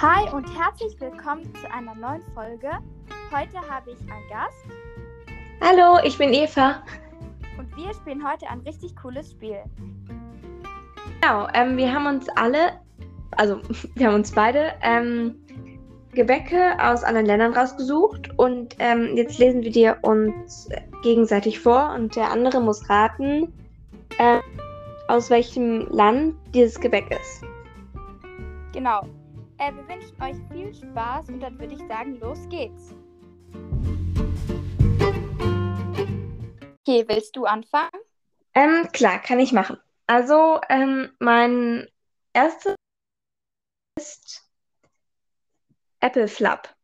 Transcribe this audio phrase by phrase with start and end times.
[0.00, 2.70] Hi und herzlich willkommen zu einer neuen Folge.
[3.30, 4.64] Heute habe ich einen Gast
[5.60, 6.82] Hallo, ich bin Eva.
[7.58, 9.58] und wir spielen heute ein richtig cooles Spiel.
[11.20, 12.80] Genau, ähm, wir haben uns alle,
[13.32, 13.60] also
[13.94, 15.34] wir haben uns beide ähm,
[16.14, 20.70] Gebäcke aus anderen Ländern rausgesucht und ähm, jetzt lesen wir dir uns
[21.02, 23.52] gegenseitig vor und der andere muss raten,
[24.18, 24.40] ähm,
[25.08, 27.44] aus welchem Land dieses Gebäck ist.
[28.72, 29.02] Genau.
[29.60, 32.94] Äh, wir wünschen euch viel Spaß und dann würde ich sagen, los geht's.
[36.80, 38.00] Okay, willst du anfangen?
[38.54, 39.78] Ähm, klar, kann ich machen.
[40.06, 41.86] Also, ähm, mein
[42.32, 42.74] erstes
[43.98, 44.50] ist
[46.00, 46.74] Apple Flap.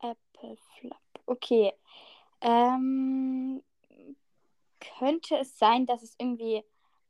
[0.00, 0.96] Apple Flop.
[1.26, 1.74] Okay.
[2.40, 3.62] Ähm,
[4.98, 6.64] könnte es sein, dass es irgendwie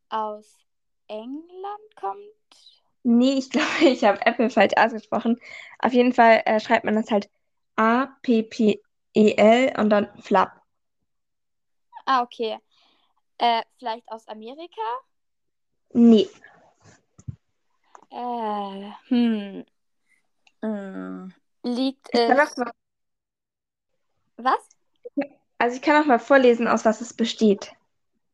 [0.08, 0.58] aus
[1.06, 2.75] England kommt?
[3.08, 5.40] Nee, ich glaube, ich habe Apple falsch ausgesprochen.
[5.78, 7.30] Auf jeden Fall äh, schreibt man das halt
[7.76, 10.60] A-P-P-E-L und dann Flap.
[12.04, 12.58] Ah, okay.
[13.38, 14.82] Äh, vielleicht aus Amerika?
[15.94, 16.28] Nee.
[18.10, 19.64] Äh, hm.
[20.62, 21.28] Mm.
[21.62, 22.56] Liegt Ich es.
[22.56, 22.72] mal,
[24.36, 24.68] Was?
[25.58, 27.70] also ich kann auch mal vorlesen, aus was es besteht.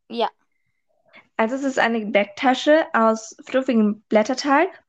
[0.09, 0.31] Ja.
[1.37, 4.83] Also es ist eine Gebäcktasche aus fluffigem Blätterteig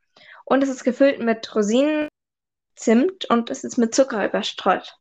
[0.46, 2.10] und es ist gefüllt mit Rosinen,
[2.76, 4.98] Zimt und es ist mit Zucker überstreut.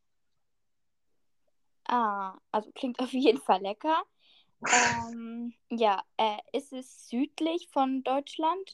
[1.85, 4.03] Ah, also klingt auf jeden Fall lecker.
[4.71, 8.73] Ähm, ja, äh, ist es südlich von Deutschland?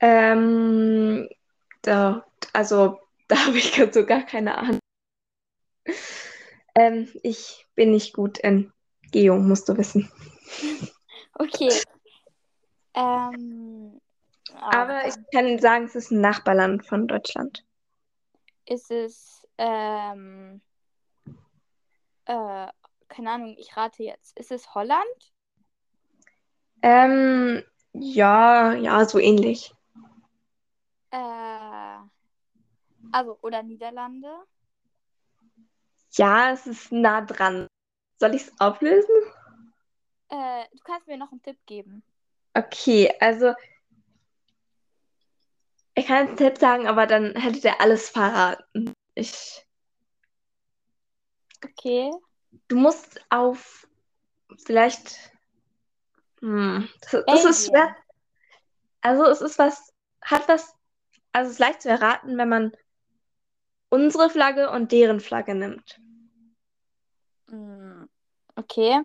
[0.00, 1.28] Ähm,
[1.82, 4.78] da, also da habe ich gerade so gar keine Ahnung.
[6.74, 8.72] Ähm, ich bin nicht gut in
[9.10, 10.10] Geo, musst du wissen.
[11.34, 11.70] Okay.
[12.94, 14.00] Ähm,
[14.60, 17.64] Aber ah, ich kann sagen, es ist ein Nachbarland von Deutschland.
[18.66, 20.60] ist es, ähm,
[22.26, 22.66] äh,
[23.08, 24.38] keine Ahnung, ich rate jetzt.
[24.38, 25.32] Ist es Holland?
[26.82, 27.62] Ähm,
[27.92, 29.74] ja, ja, so ähnlich.
[31.10, 31.98] Äh,
[33.12, 34.30] also, oder Niederlande?
[36.14, 37.66] Ja, es ist nah dran.
[38.18, 39.14] Soll ich es auflösen?
[40.32, 42.02] Äh, du kannst mir noch einen Tipp geben.
[42.54, 43.52] Okay, also
[45.94, 48.94] ich kann einen Tipp sagen, aber dann hättet ihr alles verraten.
[49.14, 49.66] Ich,
[51.62, 52.10] Okay.
[52.68, 53.86] du musst auf
[54.64, 55.32] vielleicht,
[56.40, 57.94] hm, das, das ist schwer.
[59.02, 60.74] Also es ist was, hat was,
[61.32, 62.72] also es ist leicht zu erraten, wenn man
[63.90, 66.00] unsere Flagge und deren Flagge nimmt.
[67.48, 68.04] Mm,
[68.56, 69.02] Okay.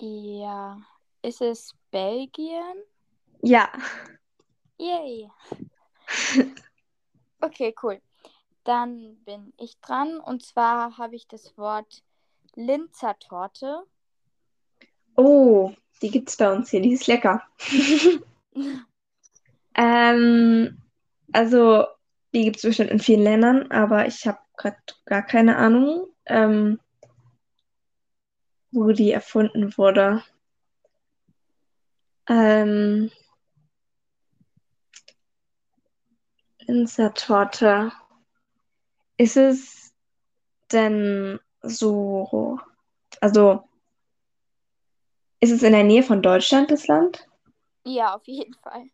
[0.00, 0.80] Ja.
[1.22, 2.76] Ist es Belgien?
[3.42, 3.70] Ja,
[4.78, 5.28] Yay.
[7.40, 8.00] Okay, cool.
[8.64, 12.02] Dann bin ich dran und zwar habe ich das Wort
[12.56, 13.84] Linzer Torte.
[15.16, 15.72] oh,
[16.02, 17.42] die gibt's bei uns hier, die ist lecker.
[19.80, 20.82] Ähm,
[21.32, 21.86] also
[22.34, 26.80] die gibt's bestimmt in vielen Ländern, aber ich habe gerade gar keine Ahnung, ähm,
[28.70, 30.22] wo die erfunden wurde.
[32.28, 33.10] Ähm,
[36.60, 37.92] Linzer-Torte.
[39.16, 39.92] Ist es
[40.70, 42.58] denn so,
[43.20, 43.68] also
[45.40, 47.26] ist es in der Nähe von Deutschland, das Land?
[47.84, 48.90] Ja, auf jeden Fall.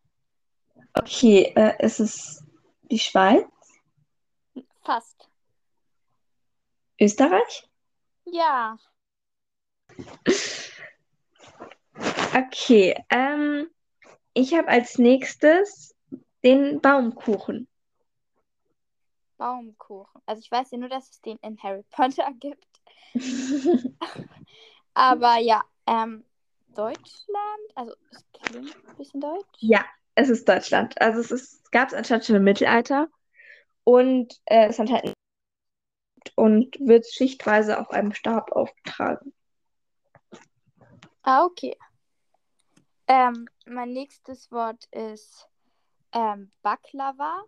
[0.94, 2.44] Okay, äh, ist es
[2.90, 3.46] die Schweiz?
[4.82, 5.28] Fast.
[7.00, 7.68] Österreich?
[8.26, 8.78] Ja.
[12.34, 13.68] Okay, ähm,
[14.32, 15.94] ich habe als nächstes
[16.42, 17.68] den Baumkuchen.
[19.36, 20.20] Baumkuchen.
[20.26, 22.66] Also ich weiß ja nur, dass es den in Harry Potter gibt.
[24.94, 26.24] Aber ja, ähm,
[26.74, 27.06] Deutschland.
[27.74, 29.58] Also es klingt ein bisschen deutsch.
[29.58, 31.00] Ja, es ist Deutschland.
[31.00, 33.08] Also es ist, gab es anscheinend schon im Mittelalter
[33.84, 35.12] und äh, es hat halt
[36.36, 39.32] und wird schichtweise auf einem Stab aufgetragen.
[41.26, 41.74] Ah, okay.
[43.06, 45.48] Ähm, mein nächstes Wort ist
[46.12, 47.44] ähm, Baklava.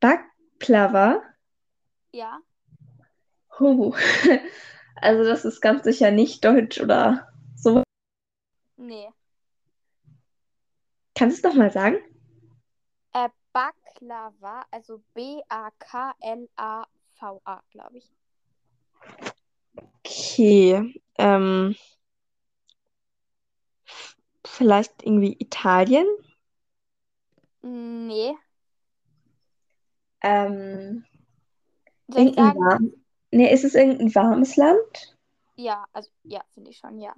[0.00, 1.22] Baklava.
[2.12, 2.40] Ja.
[3.58, 3.94] Huh.
[4.96, 7.82] Also das ist ganz sicher nicht deutsch oder so.
[8.76, 9.10] Nee.
[11.14, 11.96] Kannst du es nochmal sagen?
[13.12, 15.52] Äh, Baklava, also B-A-K-L-A-V-A,
[17.70, 18.08] glaube ich.
[20.04, 21.02] Okay.
[21.18, 21.76] Ähm,
[24.54, 26.06] vielleicht irgendwie Italien?
[27.62, 28.34] Nee.
[30.22, 31.04] Ähm,
[32.08, 32.58] Soll ich irgendein sagen?
[32.60, 32.92] warm.
[33.30, 35.16] Nee, ist es irgendein warmes Land?
[35.56, 37.14] Ja, also ja, finde ich schon, ja.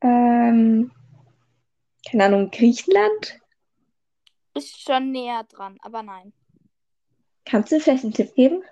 [0.00, 0.90] Ähm,
[2.08, 3.40] keine Ahnung, Griechenland?
[4.54, 6.32] Ist schon näher dran, aber nein.
[7.44, 8.62] Kannst du vielleicht einen Tipp geben?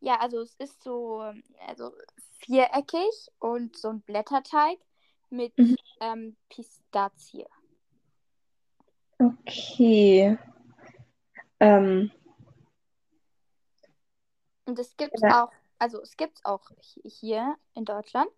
[0.00, 1.22] Ja, also es ist so
[1.66, 1.92] also
[2.40, 4.78] viereckig und so ein Blätterteig
[5.30, 5.76] mit Mhm.
[6.00, 7.46] ähm, Pistazie.
[9.20, 10.38] Okay.
[11.60, 12.10] Ähm,
[14.66, 15.44] Und es gibt Ja.
[15.44, 18.28] auch, also es gibt auch hi- hier in Deutschland,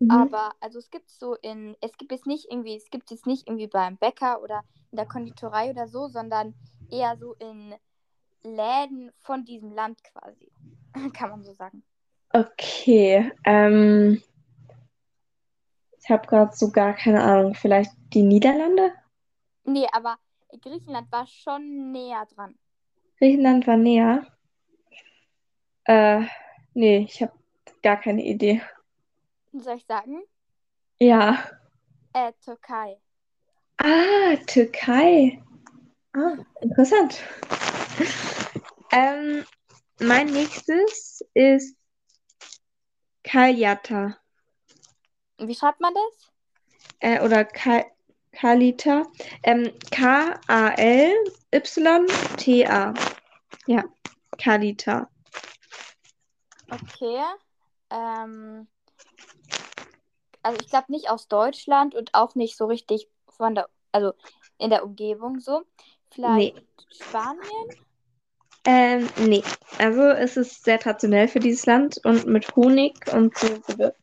[0.00, 0.10] mhm.
[0.10, 3.46] aber also es gibt so in, es gibt es nicht irgendwie, es gibt es nicht
[3.46, 6.54] irgendwie beim Bäcker oder in der Konditorei oder so, sondern
[6.90, 7.74] eher so in
[8.42, 10.50] Läden von diesem Land quasi.
[11.14, 11.84] Kann man so sagen.
[12.32, 13.32] Okay.
[13.44, 14.20] Ähm,
[16.08, 17.54] ich habe gerade so gar keine Ahnung.
[17.54, 18.94] Vielleicht die Niederlande?
[19.64, 20.16] Nee, aber
[20.62, 22.58] Griechenland war schon näher dran.
[23.18, 24.26] Griechenland war näher.
[25.84, 26.22] Äh,
[26.72, 27.32] nee, ich habe
[27.82, 28.62] gar keine Idee.
[29.52, 30.22] Soll ich sagen?
[30.98, 31.44] Ja.
[32.14, 32.98] Äh, Türkei.
[33.76, 35.42] Ah, Türkei.
[36.14, 37.22] Ah, interessant.
[38.92, 39.44] Ähm,
[40.00, 41.76] mein nächstes ist
[43.22, 44.16] Kalyata.
[45.38, 46.30] Wie schreibt man das?
[47.00, 47.84] Äh, oder Ka
[48.32, 49.06] Kalita.
[49.42, 50.44] Ähm, K-A-L-Y-T-A.
[53.66, 53.84] Ja,
[54.38, 55.08] Kalita.
[56.70, 57.22] Okay.
[57.90, 58.68] Ähm,
[60.42, 64.12] also ich glaube nicht aus Deutschland und auch nicht so richtig von der, also
[64.58, 65.62] in der Umgebung so.
[66.10, 67.68] Vielleicht Spanien?
[68.64, 69.42] Ähm, nee.
[69.78, 74.00] Also es ist sehr traditionell für dieses Land und mit Honig und so gewürzt.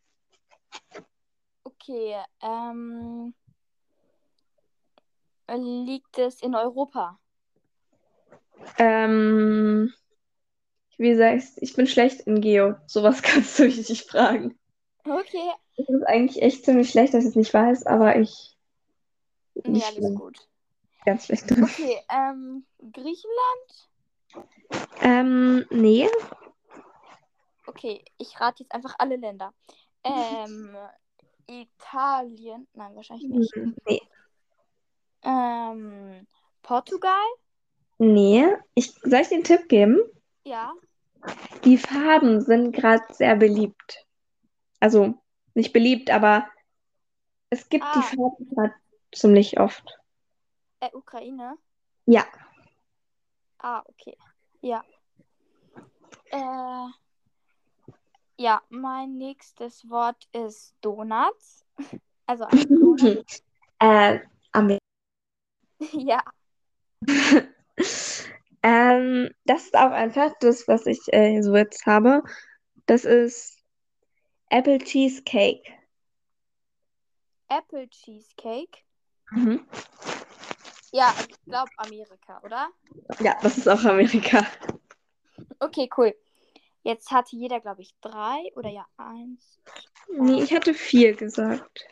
[1.87, 2.17] Okay.
[2.41, 3.33] Ähm,
[5.47, 7.19] liegt es in Europa?
[8.79, 9.93] Ähm,
[10.97, 12.75] wie sagst ich bin schlecht in Geo.
[12.87, 14.57] Sowas kannst du mich nicht fragen.
[15.05, 15.51] Okay.
[15.77, 18.57] Es ist eigentlich echt ziemlich schlecht, dass ich es nicht weiß, aber ich
[19.55, 20.15] Nee, nicht alles schlimm.
[20.15, 20.47] gut.
[21.05, 21.63] ganz schlecht drin.
[21.65, 23.89] Okay, ähm, Griechenland?
[25.01, 26.07] Ähm, nee.
[27.67, 29.53] Okay, ich rate jetzt einfach alle Länder.
[30.07, 30.75] Ähm,
[31.47, 32.67] Italien?
[32.73, 33.53] Nein, wahrscheinlich nicht.
[33.87, 34.01] Nee.
[35.23, 36.27] Ähm,
[36.61, 37.23] Portugal?
[37.97, 38.47] Nee.
[38.73, 39.99] Ich, soll ich dir einen Tipp geben?
[40.43, 40.73] Ja.
[41.63, 44.05] Die Farben sind gerade sehr beliebt.
[44.79, 45.15] Also
[45.53, 46.47] nicht beliebt, aber
[47.49, 48.01] es gibt die Ah.
[48.01, 48.73] Farben gerade
[49.13, 49.99] ziemlich oft.
[50.79, 51.57] Äh, Ukraine?
[52.05, 52.25] Ja.
[53.59, 54.17] Ah, okay.
[54.61, 54.83] Ja.
[56.31, 56.87] Äh,
[58.37, 61.65] ja, mein nächstes Wort ist Donuts.
[62.27, 63.23] Also ein Donut.
[63.79, 64.19] äh,
[64.51, 64.79] Amer
[65.91, 66.23] ja.
[68.63, 72.23] ähm, das ist auch einfach das, was ich äh, so jetzt habe.
[72.87, 73.59] Das ist
[74.49, 75.61] Apple Cheesecake.
[77.47, 78.79] Apple Cheesecake.
[79.29, 79.67] Mhm.
[80.91, 82.69] Ja, ich glaube Amerika, oder?
[83.19, 84.47] Ja, das ist auch Amerika.
[85.59, 86.15] Okay, cool.
[86.85, 89.59] Jetzt hatte jeder, glaube ich, drei oder ja, eins.
[90.07, 91.83] Nee, ich hatte vier gesagt.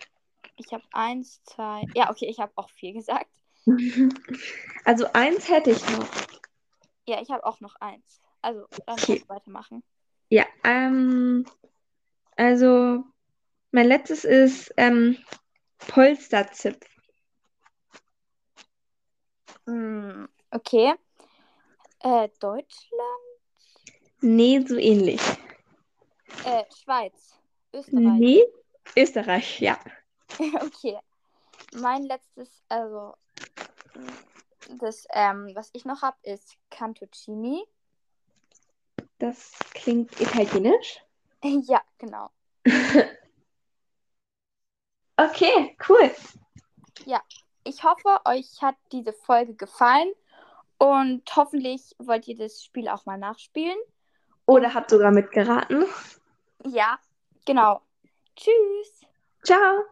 [0.56, 1.88] Ich habe eins, zwei.
[1.96, 3.30] Ja, okay, ich habe auch vier gesagt.
[4.86, 6.08] Also eins hätte ich noch.
[7.08, 8.22] Ja, ich habe auch noch eins.
[8.42, 9.06] Also, dann Okay.
[9.06, 9.84] kannst du weitermachen.
[10.30, 11.46] Ja, ähm,
[12.36, 13.04] also
[13.72, 15.18] mein letztes ist ähm,
[15.88, 16.86] Polsterzipf.
[19.66, 20.94] Hm, okay.
[22.02, 23.33] Äh, Deutschland?
[24.24, 25.22] Nee, so ähnlich.
[26.46, 27.38] Äh, Schweiz.
[27.74, 28.20] Österreich.
[28.20, 28.44] Nee,
[28.96, 29.78] Österreich, ja.
[30.40, 30.98] Okay.
[31.74, 33.16] Mein letztes, also
[34.80, 37.66] das, ähm, was ich noch habe, ist Cantuccini.
[39.20, 41.04] Das klingt italienisch.
[41.44, 42.30] ja, genau.
[45.16, 46.12] Okay, cool.
[47.66, 50.12] Ich hoffe, euch hat diese Folge gefallen
[50.80, 53.78] und hoffentlich wollt ihr das Spiel auch mal nachspielen.
[54.46, 55.86] Oder habt sogar mitgeraten.
[56.66, 56.98] Ja,
[57.46, 57.82] genau.
[58.36, 59.02] Tschüss.
[59.44, 59.86] Ciao.